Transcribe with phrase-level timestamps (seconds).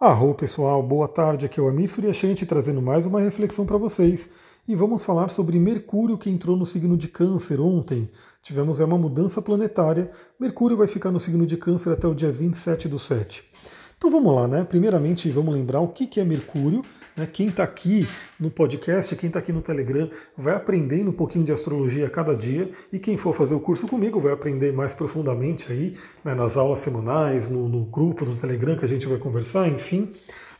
[0.00, 4.30] Arro pessoal, boa tarde, aqui é o Amir Suryashanti trazendo mais uma reflexão para vocês
[4.68, 8.08] e vamos falar sobre Mercúrio que entrou no signo de Câncer ontem.
[8.40, 10.08] Tivemos uma mudança planetária,
[10.38, 13.42] Mercúrio vai ficar no signo de Câncer até o dia 27 do 7.
[13.96, 14.62] Então vamos lá, né?
[14.62, 16.84] Primeiramente vamos lembrar o que é Mercúrio.
[17.18, 17.26] Né?
[17.26, 18.08] Quem está aqui
[18.38, 22.36] no podcast, quem está aqui no Telegram, vai aprendendo um pouquinho de astrologia a cada
[22.36, 22.70] dia.
[22.92, 26.78] E quem for fazer o curso comigo vai aprender mais profundamente aí, né, nas aulas
[26.78, 30.12] semanais, no, no grupo do Telegram que a gente vai conversar, enfim.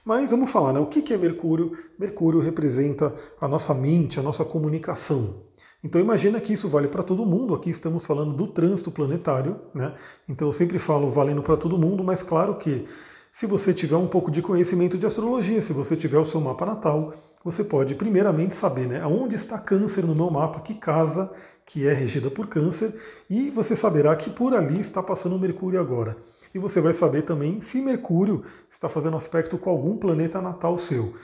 [0.05, 0.81] Mas vamos falar, né?
[0.81, 1.77] O que é Mercúrio?
[1.99, 5.43] Mercúrio representa a nossa mente, a nossa comunicação.
[5.85, 7.55] Então imagina que isso vale para todo mundo.
[7.55, 9.95] Aqui estamos falando do trânsito planetário, né?
[10.29, 12.87] Então eu sempre falo valendo para todo mundo, mas claro que
[13.33, 16.67] se você tiver um pouco de conhecimento de astrologia, se você tiver o seu mapa
[16.67, 17.15] natal,
[17.45, 21.31] você pode primeiramente saber né, aonde está câncer no meu mapa, que casa
[21.65, 22.95] que é regida por câncer,
[23.29, 26.17] e você saberá que por ali está passando Mercúrio agora.
[26.55, 31.15] E você vai saber também se Mercúrio está fazendo aspecto com algum planeta natal seu.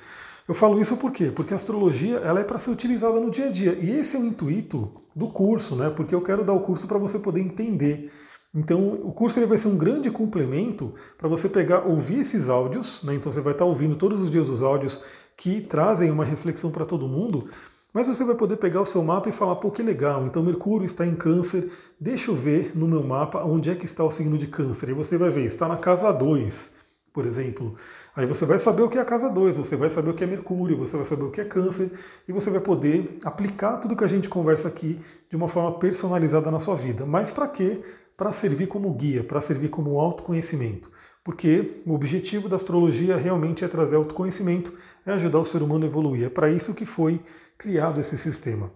[0.47, 1.33] Eu falo isso por quê?
[1.35, 3.73] Porque a astrologia ela é para ser utilizada no dia a dia.
[3.81, 5.89] E esse é o intuito do curso, né?
[5.89, 8.13] Porque eu quero dar o curso para você poder entender
[8.55, 13.03] então, o curso ele vai ser um grande complemento para você pegar, ouvir esses áudios,
[13.03, 13.15] né?
[13.15, 15.03] então você vai estar ouvindo todos os dias os áudios
[15.37, 17.49] que trazem uma reflexão para todo mundo,
[17.93, 20.85] mas você vai poder pegar o seu mapa e falar, pô, que legal, então Mercúrio
[20.85, 24.39] está em câncer, deixa eu ver no meu mapa onde é que está o signo
[24.39, 24.89] de câncer.
[24.89, 26.73] E você vai ver, está na casa 2,
[27.13, 27.77] por exemplo.
[28.17, 30.25] Aí você vai saber o que é a casa 2, você vai saber o que
[30.25, 31.93] é Mercúrio, você vai saber o que é câncer,
[32.27, 36.51] e você vai poder aplicar tudo que a gente conversa aqui de uma forma personalizada
[36.51, 37.07] na sua vida.
[37.07, 37.81] Mas para quê?
[38.17, 40.91] Para servir como guia, para servir como autoconhecimento.
[41.23, 44.75] Porque o objetivo da astrologia realmente é trazer autoconhecimento,
[45.07, 46.27] é ajudar o ser humano a evoluir.
[46.27, 47.21] É para isso que foi
[47.57, 48.71] criado esse sistema.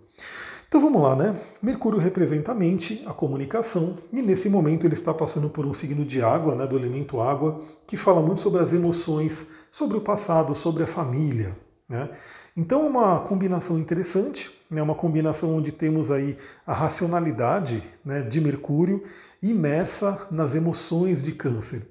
[0.66, 1.40] Então vamos lá, né?
[1.62, 6.04] Mercúrio representa a mente, a comunicação, e nesse momento ele está passando por um signo
[6.04, 10.54] de água, né, do elemento água, que fala muito sobre as emoções, sobre o passado,
[10.54, 11.56] sobre a família.
[11.88, 12.10] Né?
[12.58, 19.04] Então uma combinação interessante, né, uma combinação onde temos aí a racionalidade né, de Mercúrio
[19.40, 21.86] imersa nas emoções de câncer.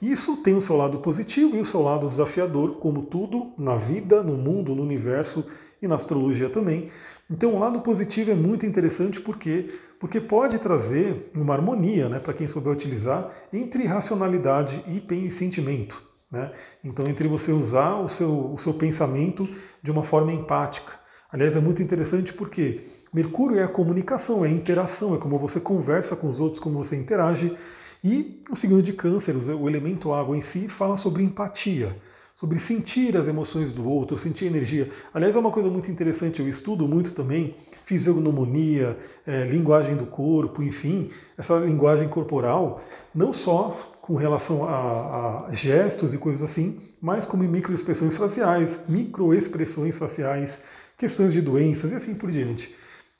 [0.00, 4.22] Isso tem o seu lado positivo e o seu lado desafiador, como tudo na vida,
[4.22, 5.46] no mundo, no universo
[5.80, 6.90] e na astrologia também.
[7.30, 12.34] Então, o lado positivo é muito interessante porque porque pode trazer uma harmonia, né, para
[12.34, 16.09] quem souber utilizar, entre racionalidade e sentimento.
[16.30, 16.52] Né?
[16.84, 19.48] Então, entre você usar o seu, o seu pensamento
[19.82, 20.92] de uma forma empática.
[21.32, 22.82] Aliás, é muito interessante porque
[23.12, 26.82] Mercúrio é a comunicação, é a interação, é como você conversa com os outros, como
[26.82, 27.56] você interage.
[28.02, 31.96] E o signo de Câncer, o elemento água em si, fala sobre empatia,
[32.34, 34.90] sobre sentir as emoções do outro, sentir energia.
[35.12, 37.54] Aliás, é uma coisa muito interessante, eu estudo muito também
[37.84, 38.96] fisiognomonia,
[39.26, 42.80] é, linguagem do corpo, enfim, essa linguagem corporal,
[43.12, 49.96] não só com relação a, a gestos e coisas assim, mas como microexpressões faciais, microexpressões
[49.96, 50.60] faciais,
[50.96, 52.72] questões de doenças e assim por diante.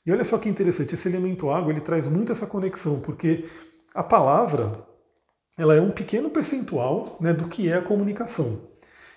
[0.06, 3.44] E olha só que interessante, esse elemento água ele traz muito essa conexão, porque
[3.94, 4.87] a palavra
[5.59, 8.69] ela é um pequeno percentual né, do que é a comunicação.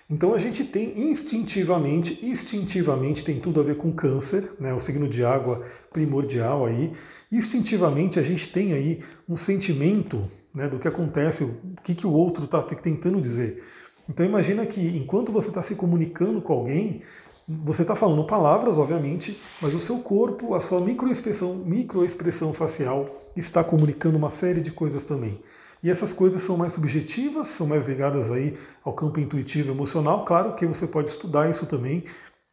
[0.08, 5.08] Então a gente tem instintivamente, instintivamente tem tudo a ver com câncer, né, o signo
[5.08, 6.92] de água primordial aí.
[7.32, 12.12] Instintivamente a gente tem aí um sentimento né, do que acontece, o que, que o
[12.12, 13.64] outro está tentando dizer.
[14.08, 17.02] Então imagina que enquanto você está se comunicando com alguém,
[17.48, 23.64] você está falando palavras, obviamente, mas o seu corpo, a sua microexpressão, microexpressão facial está
[23.64, 25.40] comunicando uma série de coisas também.
[25.84, 30.24] E essas coisas são mais subjetivas, são mais ligadas aí ao campo intuitivo emocional.
[30.24, 32.04] Claro que você pode estudar isso também.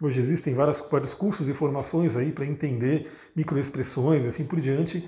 [0.01, 5.07] Hoje existem várias, vários cursos e formações aí para entender microexpressões e assim por diante.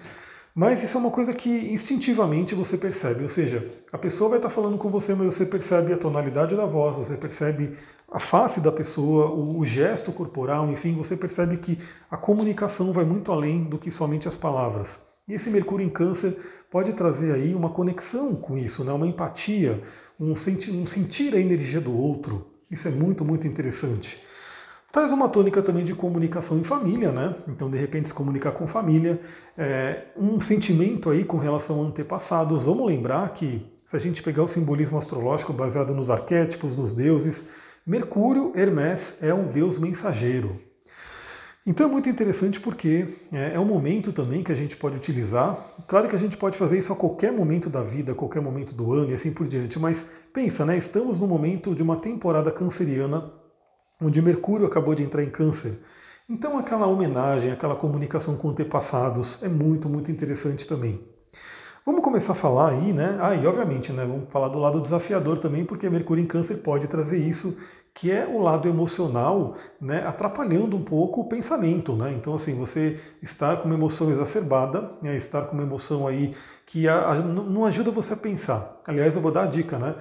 [0.55, 4.51] Mas isso é uma coisa que instintivamente você percebe, ou seja, a pessoa vai estar
[4.51, 7.75] falando com você, mas você percebe a tonalidade da voz, você percebe
[8.09, 11.77] a face da pessoa, o, gesto corporal, enfim, você percebe que
[12.09, 14.97] a comunicação vai muito além do que somente as palavras.
[15.27, 16.37] E esse Mercúrio em Câncer
[16.69, 18.91] pode trazer aí uma conexão com isso, né?
[18.91, 19.81] uma empatia,
[20.19, 22.47] um, senti um sentir a energia do outro.
[22.69, 24.21] Isso é muito, muito interessante.
[24.91, 27.35] Traz uma tônica também de comunicação em família, né?
[27.47, 29.19] Então, de repente, se comunicar com família,
[29.57, 32.65] é, um sentimento aí com relação a antepassados.
[32.65, 37.45] Vamos lembrar que, se a gente pegar o simbolismo astrológico baseado nos arquétipos, nos deuses,
[37.85, 40.61] Mercúrio, Hermes, é um deus mensageiro.
[41.65, 45.57] Então é muito interessante porque é, é um momento também que a gente pode utilizar.
[45.87, 48.73] Claro que a gente pode fazer isso a qualquer momento da vida, a qualquer momento
[48.73, 50.75] do ano e assim por diante, mas pensa, né?
[50.75, 53.31] Estamos no momento de uma temporada canceriana
[54.01, 55.79] onde Mercúrio acabou de entrar em câncer.
[56.29, 61.01] Então aquela homenagem, aquela comunicação com antepassados é muito, muito interessante também.
[61.85, 63.17] Vamos começar a falar aí, né?
[63.21, 64.05] Ah, e obviamente, né?
[64.05, 67.57] Vamos falar do lado desafiador também, porque Mercúrio em Câncer pode trazer isso,
[67.93, 70.05] que é o lado emocional, né?
[70.05, 72.11] Atrapalhando um pouco o pensamento, né?
[72.11, 76.35] Então, assim, você estar com uma emoção exacerbada, né, estar com uma emoção aí
[76.65, 78.81] que a, a, não ajuda você a pensar.
[78.87, 79.95] Aliás, eu vou dar a dica, né?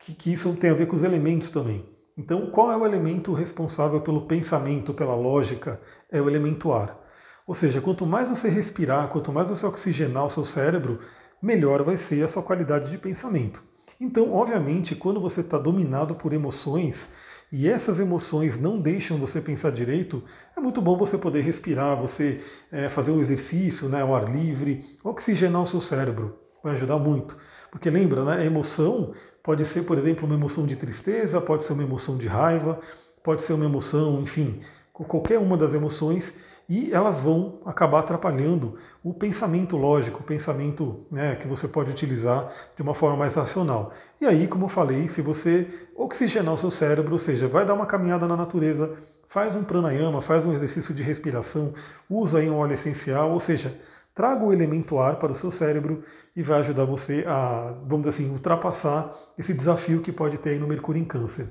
[0.00, 1.84] Que, que isso tem a ver com os elementos também.
[2.16, 5.80] Então, qual é o elemento responsável pelo pensamento, pela lógica?
[6.10, 6.98] É o elemento ar.
[7.46, 11.00] Ou seja, quanto mais você respirar, quanto mais você oxigenar o seu cérebro,
[11.42, 13.62] melhor vai ser a sua qualidade de pensamento.
[14.00, 17.10] Então, obviamente, quando você está dominado por emoções
[17.52, 20.22] e essas emoções não deixam você pensar direito,
[20.56, 22.40] é muito bom você poder respirar, você
[22.72, 26.38] é, fazer um exercício né, ao ar livre, oxigenar o seu cérebro.
[26.62, 27.36] Vai ajudar muito.
[27.70, 29.12] Porque lembra, né, a emoção
[29.42, 32.80] pode ser, por exemplo, uma emoção de tristeza, pode ser uma emoção de raiva,
[33.22, 34.60] pode ser uma emoção, enfim,
[34.92, 36.34] qualquer uma das emoções
[36.68, 42.50] e elas vão acabar atrapalhando o pensamento lógico, o pensamento né, que você pode utilizar
[42.74, 43.92] de uma forma mais racional.
[44.20, 47.74] E aí, como eu falei, se você oxigenar o seu cérebro, ou seja, vai dar
[47.74, 48.96] uma caminhada na natureza,
[49.26, 51.74] faz um pranayama, faz um exercício de respiração,
[52.08, 53.78] usa aí um óleo essencial, ou seja,
[54.14, 56.02] traga o elemento ar para o seu cérebro
[56.34, 60.58] e vai ajudar você a, vamos dizer assim, ultrapassar esse desafio que pode ter aí
[60.58, 61.50] no Mercúrio em Câncer.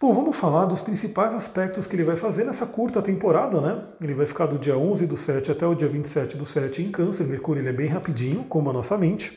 [0.00, 3.84] Bom, vamos falar dos principais aspectos que ele vai fazer nessa curta temporada, né?
[4.00, 6.92] Ele vai ficar do dia 11 do 7 até o dia 27 do 7 em
[6.92, 7.26] Câncer.
[7.26, 9.36] Mercúrio ele é bem rapidinho, como a nossa mente.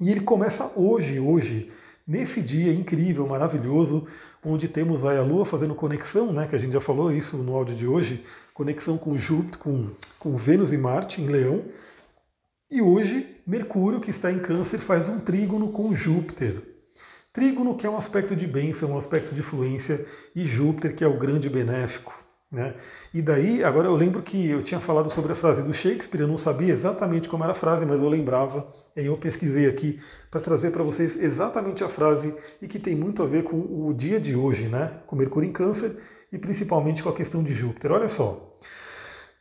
[0.00, 1.70] E ele começa hoje, hoje,
[2.04, 4.04] nesse dia incrível, maravilhoso,
[4.44, 6.48] onde temos aí a Lua fazendo conexão, né?
[6.48, 10.36] Que a gente já falou isso no áudio de hoje, conexão com Júpiter, com, com
[10.36, 11.62] Vênus e Marte em Leão.
[12.68, 16.77] E hoje, Mercúrio, que está em Câncer, faz um trígono com Júpiter.
[17.38, 20.04] Trígono, que é um aspecto de bênção, um aspecto de fluência,
[20.34, 22.12] e Júpiter, que é o grande benéfico.
[22.50, 22.74] Né?
[23.14, 26.26] E daí, agora eu lembro que eu tinha falado sobre a frase do Shakespeare, eu
[26.26, 30.00] não sabia exatamente como era a frase, mas eu lembrava, e eu pesquisei aqui
[30.32, 33.94] para trazer para vocês exatamente a frase e que tem muito a ver com o
[33.94, 34.98] dia de hoje, né?
[35.06, 35.96] com Mercúrio em Câncer
[36.32, 37.92] e principalmente com a questão de Júpiter.
[37.92, 38.58] Olha só,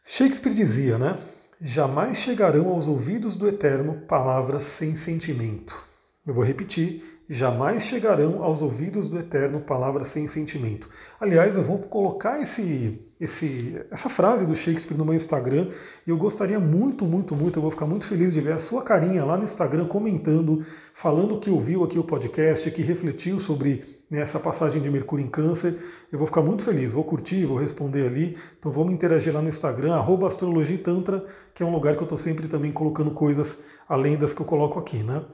[0.06, 1.18] Shakespeare dizia, né?
[1.60, 5.88] Jamais chegarão aos ouvidos do Eterno palavras sem sentimento.
[6.28, 10.90] Eu vou repetir, jamais chegarão aos ouvidos do Eterno palavras sem sentimento.
[11.20, 15.70] Aliás, eu vou colocar esse, esse, essa frase do Shakespeare no meu Instagram
[16.06, 18.82] e eu gostaria muito, muito, muito, eu vou ficar muito feliz de ver a sua
[18.82, 24.22] carinha lá no Instagram comentando, falando que ouviu aqui o podcast, que refletiu sobre né,
[24.22, 25.78] essa passagem de Mercúrio em Câncer.
[26.10, 28.38] Eu vou ficar muito feliz, vou curtir, vou responder ali.
[28.58, 32.48] Então vamos interagir lá no Instagram, astrologitantra, que é um lugar que eu estou sempre
[32.48, 33.60] também colocando coisas
[33.90, 35.26] além das que eu coloco aqui, né?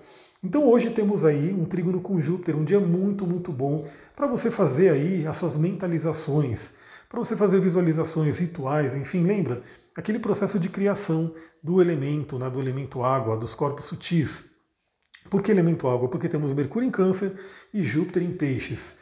[0.43, 4.51] Então hoje temos aí um trígono com Júpiter, um dia muito, muito bom para você
[4.51, 6.73] fazer aí as suas mentalizações,
[7.07, 9.63] para você fazer visualizações, rituais, enfim, lembra
[9.95, 14.43] aquele processo de criação do elemento, né, do elemento água, dos corpos sutis.
[15.29, 16.09] Por que elemento água?
[16.09, 17.39] Porque temos Mercúrio em Câncer
[17.73, 18.95] e Júpiter em Peixes.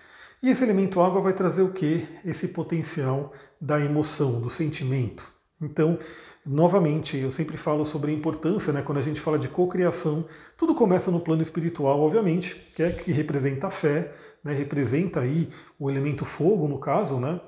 [0.43, 2.07] E esse elemento água vai trazer o que?
[2.23, 5.27] Esse potencial da emoção, do sentimento.
[5.62, 5.98] Então,
[6.46, 10.25] Novamente, eu sempre falo sobre a importância, né, quando a gente fala de cocriação,
[10.58, 14.12] tudo começa no plano espiritual, obviamente, que é que representa a fé,
[14.44, 17.40] né, representa aí o elemento fogo, no caso, né?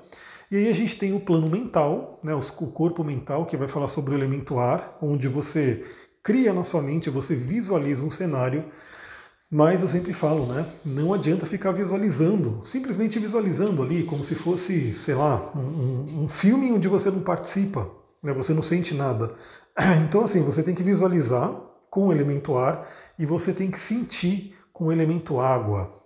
[0.48, 3.88] E aí a gente tem o plano mental, né, o corpo mental, que vai falar
[3.88, 5.84] sobre o elemento ar, onde você
[6.22, 8.64] cria na sua mente, você visualiza um cenário,
[9.50, 10.66] mas eu sempre falo, né?
[10.84, 16.70] Não adianta ficar visualizando, simplesmente visualizando ali, como se fosse, sei lá, um, um filme
[16.72, 18.32] onde você não participa né?
[18.32, 19.34] você não sente nada.
[20.04, 21.52] Então, assim, você tem que visualizar
[21.90, 22.88] com o elemento ar
[23.18, 26.02] e você tem que sentir com o elemento água.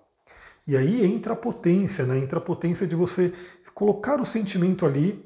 [0.66, 2.18] E aí entra a potência, né?
[2.18, 3.32] entra a potência de você
[3.74, 5.24] colocar o sentimento ali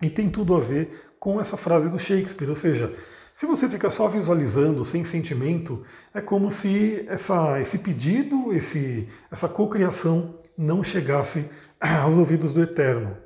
[0.00, 2.94] e tem tudo a ver com essa frase do Shakespeare, ou seja,
[3.34, 9.48] se você fica só visualizando sem sentimento, é como se essa, esse pedido, esse, essa
[9.48, 11.48] cocriação não chegasse
[11.80, 13.25] aos ouvidos do Eterno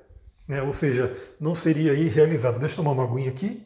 [0.51, 0.61] né?
[0.61, 2.59] ou seja, não seria aí realizado.
[2.59, 3.65] Deixa eu tomar uma aguinha aqui.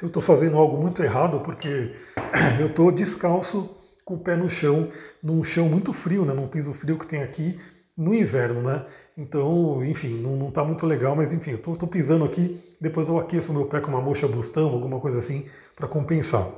[0.00, 1.94] Eu estou fazendo algo muito errado porque
[2.58, 4.88] eu estou descalço com o pé no chão,
[5.22, 6.32] num chão muito frio, né?
[6.32, 7.60] num piso frio que tem aqui
[7.94, 8.86] no inverno, né?
[9.14, 13.52] Então, enfim, não está muito legal, mas enfim, eu estou pisando aqui, depois eu aqueço
[13.52, 15.44] meu pé com uma mocha bustão, alguma coisa assim,
[15.76, 16.48] para compensar.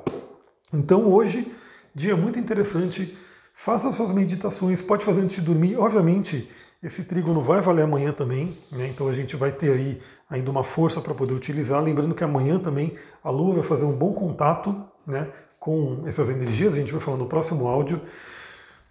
[0.73, 1.53] Então hoje,
[1.93, 3.19] dia muito interessante,
[3.55, 5.77] Faça suas meditações, pode fazer antes de dormir.
[5.77, 6.49] Obviamente,
[6.83, 8.89] esse trígono vai valer amanhã também, né?
[8.89, 11.81] então a gente vai ter aí ainda uma força para poder utilizar.
[11.81, 14.75] Lembrando que amanhã também a Lua vai fazer um bom contato
[15.07, 15.29] né,
[15.61, 18.01] com essas energias, a gente vai falar no próximo áudio.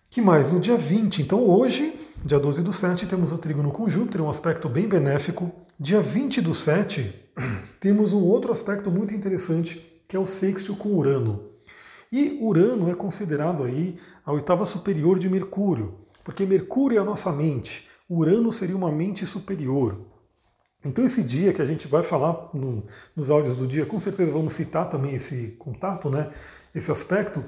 [0.10, 0.52] Que mais?
[0.52, 4.30] No dia 20, então hoje, dia 12 do 7, temos o trígono com Júpiter, um
[4.30, 5.52] aspecto bem benéfico.
[5.78, 7.14] Dia 20 do 7,
[7.80, 11.51] temos um outro aspecto muito interessante que é o sextil com Urano.
[12.12, 17.32] E Urano é considerado aí a oitava superior de Mercúrio, porque Mercúrio é a nossa
[17.32, 19.98] mente, Urano seria uma mente superior.
[20.84, 22.84] Então esse dia que a gente vai falar no,
[23.16, 26.30] nos áudios do dia, com certeza vamos citar também esse contato, né?
[26.76, 27.46] Esse aspecto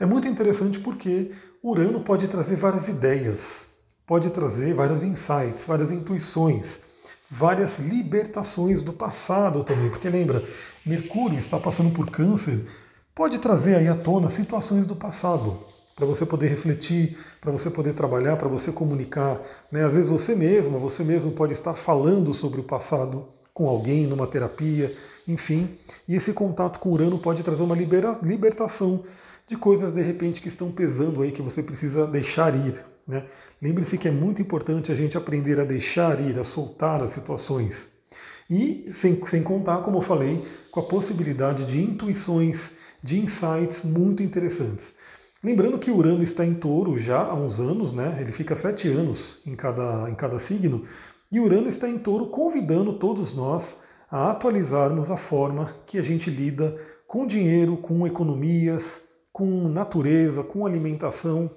[0.00, 1.30] é muito interessante porque
[1.62, 3.62] Urano pode trazer várias ideias,
[4.04, 6.80] pode trazer vários insights, várias intuições,
[7.30, 10.42] várias libertações do passado também, porque lembra,
[10.84, 12.66] Mercúrio está passando por câncer,
[13.20, 15.58] pode trazer aí à tona situações do passado,
[15.94, 19.38] para você poder refletir, para você poder trabalhar, para você comunicar.
[19.70, 19.84] Né?
[19.84, 24.26] Às vezes você mesma, você mesmo pode estar falando sobre o passado com alguém numa
[24.26, 24.96] terapia,
[25.28, 25.68] enfim.
[26.08, 29.04] E esse contato com Urano pode trazer uma libera libertação
[29.46, 32.82] de coisas de repente que estão pesando aí que você precisa deixar ir.
[33.06, 33.26] Né?
[33.60, 37.86] Lembre-se que é muito importante a gente aprender a deixar ir, a soltar as situações.
[38.48, 44.22] E sem, sem contar, como eu falei, com a possibilidade de intuições, de insights muito
[44.22, 44.94] interessantes.
[45.42, 48.18] Lembrando que Urano está em touro já há uns anos, né?
[48.20, 50.84] Ele fica sete anos em cada, em cada signo.
[51.32, 53.78] E Urano está em touro convidando todos nós
[54.10, 59.00] a atualizarmos a forma que a gente lida com dinheiro, com economias,
[59.32, 61.50] com natureza, com alimentação.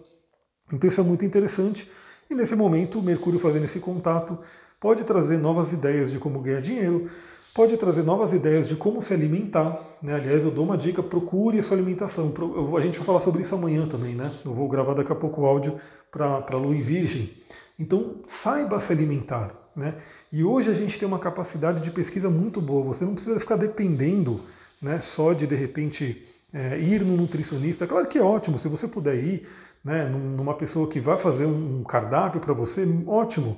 [0.71, 1.89] Então isso é muito interessante.
[2.29, 4.39] E nesse momento, Mercúrio fazendo esse contato
[4.79, 7.09] pode trazer novas ideias de como ganhar dinheiro,
[7.53, 9.79] pode trazer novas ideias de como se alimentar.
[10.01, 10.15] Né?
[10.15, 12.33] Aliás, eu dou uma dica: procure a sua alimentação.
[12.77, 14.31] a gente vai falar sobre isso amanhã também, né?
[14.43, 15.77] Eu vou gravar daqui a pouco o áudio
[16.11, 17.31] para a Lua em Virgem.
[17.79, 19.53] Então, saiba se alimentar.
[19.75, 19.95] Né?
[20.31, 22.85] E hoje a gente tem uma capacidade de pesquisa muito boa.
[22.85, 24.41] Você não precisa ficar dependendo
[24.81, 27.87] né, só de, de repente, é, ir no nutricionista.
[27.87, 29.47] Claro que é ótimo, se você puder ir
[29.83, 33.57] né, numa pessoa que vai fazer um cardápio para você, ótimo.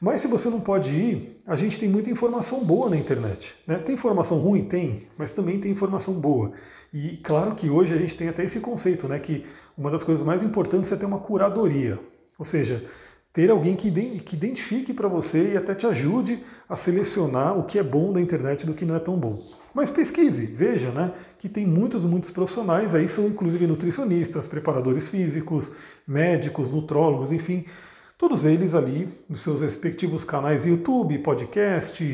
[0.00, 3.54] Mas se você não pode ir, a gente tem muita informação boa na internet.
[3.66, 3.76] Né?
[3.76, 4.64] Tem informação ruim?
[4.64, 6.52] Tem, mas também tem informação boa.
[6.92, 9.44] E claro que hoje a gente tem até esse conceito, né, que
[9.76, 12.00] uma das coisas mais importantes é ter uma curadoria.
[12.38, 12.82] Ou seja,
[13.30, 17.82] ter alguém que, identifique para você e até te ajude a selecionar o que é
[17.82, 19.38] bom da internet do que não é tão bom.
[19.74, 25.70] Mas pesquise, veja, né, que tem muitos, muitos profissionais, aí são inclusive nutricionistas, preparadores físicos,
[26.06, 27.66] médicos, nutrólogos, enfim,
[28.20, 32.04] Todos eles ali nos seus respectivos canais YouTube, podcast,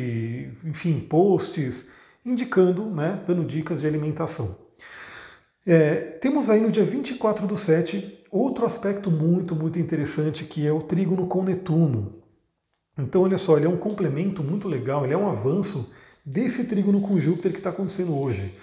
[0.63, 1.85] enfim, posts,
[2.25, 4.57] indicando, né, dando dicas de alimentação.
[5.67, 10.71] É, temos aí no dia 24 do 7 outro aspecto muito, muito interessante que é
[10.71, 12.23] o trígono com Netuno.
[12.97, 15.91] Então, olha só, ele é um complemento muito legal, ele é um avanço
[16.25, 18.55] desse trígono com Júpiter que está acontecendo hoje.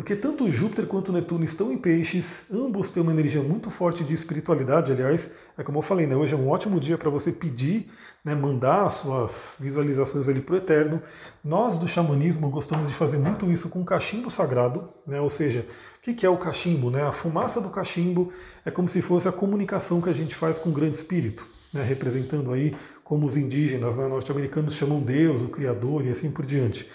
[0.00, 4.14] Porque tanto Júpiter quanto Netuno estão em peixes, ambos têm uma energia muito forte de
[4.14, 7.86] espiritualidade, aliás, é como eu falei, né, hoje é um ótimo dia para você pedir,
[8.24, 11.02] né, mandar as suas visualizações ali para o Eterno.
[11.44, 15.66] Nós do xamanismo gostamos de fazer muito isso com cachimbo sagrado, né, ou seja,
[15.98, 16.90] o que é o cachimbo?
[16.90, 17.02] Né?
[17.02, 18.32] A fumaça do cachimbo
[18.64, 21.82] é como se fosse a comunicação que a gente faz com o grande espírito, né,
[21.82, 26.88] representando aí como os indígenas né, norte-americanos chamam Deus, o Criador e assim por diante.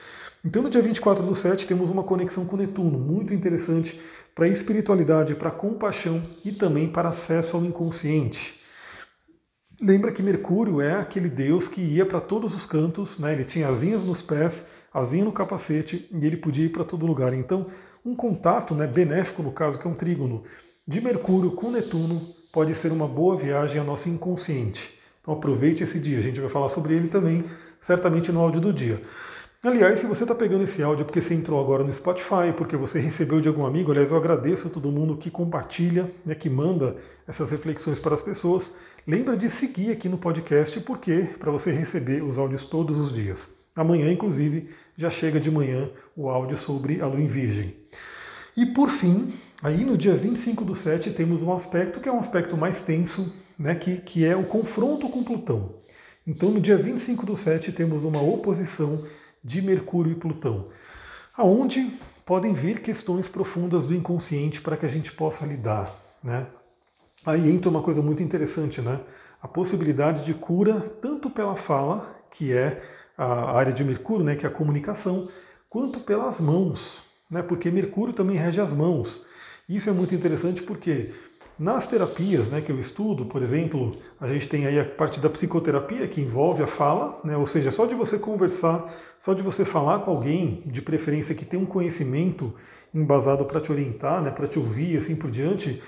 [0.45, 3.99] Então, no dia 24 do 7, temos uma conexão com Netuno, muito interessante
[4.35, 8.59] para espiritualidade, para compaixão e também para acesso ao inconsciente.
[9.81, 13.33] Lembra que Mercúrio é aquele deus que ia para todos os cantos, né?
[13.33, 17.33] ele tinha asinhas nos pés, asinha no capacete e ele podia ir para todo lugar.
[17.33, 17.65] Então,
[18.05, 20.43] um contato né, benéfico, no caso, que é um trígono,
[20.87, 22.21] de Mercúrio com Netuno
[22.53, 24.93] pode ser uma boa viagem ao nosso inconsciente.
[25.19, 27.43] Então aproveite esse dia, a gente vai falar sobre ele também,
[27.81, 29.01] certamente no áudio do dia.
[29.65, 32.99] Aliás, se você está pegando esse áudio porque você entrou agora no Spotify, porque você
[32.99, 36.95] recebeu de algum amigo, aliás, eu agradeço a todo mundo que compartilha, né, que manda
[37.27, 38.71] essas reflexões para as pessoas.
[39.07, 43.49] Lembra de seguir aqui no podcast, porque para você receber os áudios todos os dias.
[43.75, 47.75] Amanhã, inclusive, já chega de manhã o áudio sobre a lua em virgem.
[48.55, 52.19] E por fim, aí no dia 25 do 7 temos um aspecto que é um
[52.19, 55.73] aspecto mais tenso, né, que, que é o confronto com Plutão.
[56.27, 59.03] Então no dia 25 do 7 temos uma oposição
[59.45, 60.69] de Mercúrio e Plutão,
[61.37, 61.93] aonde
[62.25, 66.47] podem vir questões profundas do inconsciente para que a gente possa lidar, né?
[67.23, 68.99] Aí entra uma coisa muito interessante, né?
[69.39, 72.81] A possibilidade de cura tanto pela fala, que é
[73.15, 75.29] a área de Mercúrio, né, que é a comunicação,
[75.69, 77.43] quanto pelas mãos, né?
[77.43, 79.23] Porque Mercúrio também rege as mãos.
[79.69, 81.13] Isso é muito interessante porque
[81.57, 85.29] nas terapias né, que eu estudo, por exemplo, a gente tem aí a parte da
[85.29, 89.63] psicoterapia que envolve a fala, né, ou seja, só de você conversar, só de você
[89.63, 92.53] falar com alguém, de preferência que tem um conhecimento
[92.93, 95.81] embasado para te orientar, né, para te ouvir e assim por diante,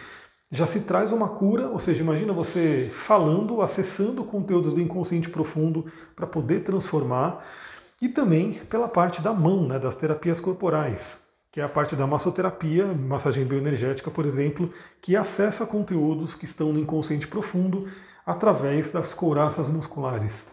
[0.50, 5.86] já se traz uma cura, ou seja, imagina você falando, acessando conteúdos do inconsciente profundo
[6.16, 7.46] para poder transformar.
[8.02, 11.18] E também pela parte da mão, né, das terapias corporais,
[11.58, 14.70] que é a parte da massoterapia, massagem bioenergética, por exemplo,
[15.02, 17.88] que acessa conteúdos que estão no inconsciente profundo
[18.24, 20.46] através das couraças musculares.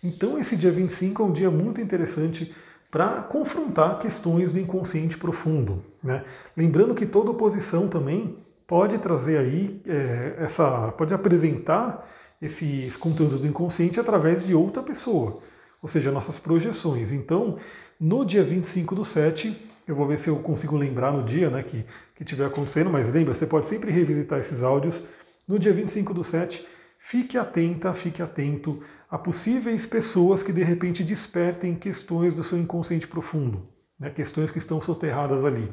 [0.00, 2.54] Então, esse dia 25 é um dia muito interessante
[2.92, 5.82] para confrontar questões do inconsciente profundo.
[6.00, 6.22] Né?
[6.56, 10.92] Lembrando que toda oposição também pode trazer aí é, essa.
[10.92, 12.08] pode apresentar
[12.40, 15.40] esses conteúdos do inconsciente através de outra pessoa,
[15.82, 17.10] ou seja, nossas projeções.
[17.10, 17.56] Então,
[17.98, 21.62] no dia 25 do 7, eu vou ver se eu consigo lembrar no dia né,
[21.62, 21.84] que,
[22.14, 25.04] que tiver acontecendo, mas lembra, você pode sempre revisitar esses áudios.
[25.46, 26.66] No dia 25 do 7,
[26.98, 33.06] fique atenta, fique atento a possíveis pessoas que de repente despertem questões do seu inconsciente
[33.06, 35.68] profundo, né, questões que estão soterradas ali.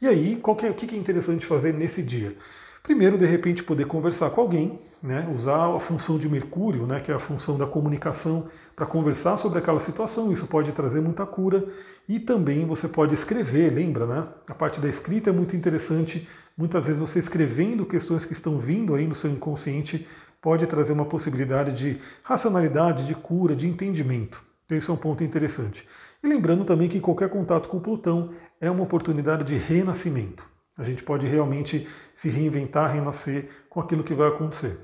[0.00, 2.36] E aí, qual que é, o que é interessante fazer nesse dia?
[2.82, 7.10] Primeiro, de repente, poder conversar com alguém, né, usar a função de Mercúrio, né, que
[7.10, 10.32] é a função da comunicação, para conversar sobre aquela situação.
[10.32, 11.64] Isso pode trazer muita cura.
[12.08, 14.26] E também você pode escrever, lembra, né?
[14.48, 16.26] A parte da escrita é muito interessante.
[16.56, 20.06] Muitas vezes você escrevendo questões que estão vindo aí no seu inconsciente
[20.40, 24.40] pode trazer uma possibilidade de racionalidade, de cura, de entendimento.
[24.64, 25.86] Então, isso é um ponto interessante.
[26.22, 28.30] E lembrando também que qualquer contato com Plutão
[28.60, 30.48] é uma oportunidade de renascimento.
[30.78, 34.80] A gente pode realmente se reinventar, renascer com aquilo que vai acontecer.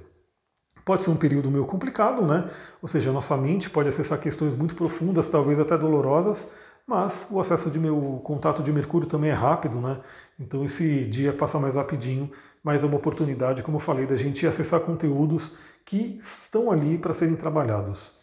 [0.85, 2.51] Pode ser um período meio complicado, né?
[2.83, 6.47] Ou seja, nossa mente pode acessar questões muito profundas, talvez até dolorosas,
[6.87, 10.01] mas o acesso de meu contato de Mercúrio também é rápido, né?
[10.39, 12.31] Então esse dia passa mais rapidinho
[12.65, 15.53] mas é uma oportunidade, como eu falei, da gente acessar conteúdos
[15.85, 18.14] que estão ali para serem trabalhados.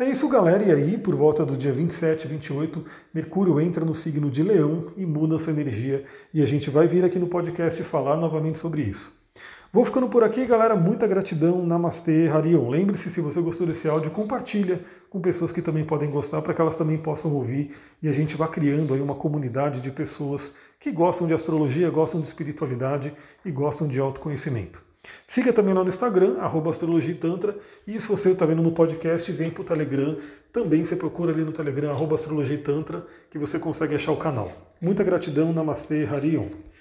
[0.00, 0.62] É isso, galera.
[0.62, 5.04] E aí, por volta do dia 27, 28, Mercúrio entra no signo de Leão e
[5.04, 6.04] muda sua energia.
[6.32, 9.12] E a gente vai vir aqui no podcast falar novamente sobre isso.
[9.72, 10.76] Vou ficando por aqui, galera.
[10.76, 11.66] Muita gratidão.
[11.66, 12.68] Namastê, Harion.
[12.68, 16.60] Lembre-se, se você gostou desse áudio, compartilha com pessoas que também podem gostar, para que
[16.60, 20.92] elas também possam ouvir e a gente vá criando aí uma comunidade de pessoas que
[20.92, 23.12] gostam de astrologia, gostam de espiritualidade
[23.44, 24.87] e gostam de autoconhecimento.
[25.26, 26.36] Siga também lá no Instagram,
[26.70, 27.56] Astrologia e Tantra.
[27.86, 30.16] E se você está vendo no podcast, vem para o Telegram.
[30.52, 34.50] Também você procura ali no Telegram, Astrologia e Tantra, que você consegue achar o canal.
[34.80, 36.48] Muita gratidão, Namastê, Harion.